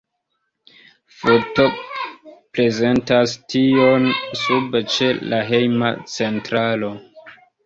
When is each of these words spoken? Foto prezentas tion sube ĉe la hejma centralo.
Foto 1.17 1.65
prezentas 2.59 3.35
tion 3.55 4.09
sube 4.41 4.83
ĉe 4.95 5.11
la 5.35 5.45
hejma 5.53 5.93
centralo. 6.17 6.93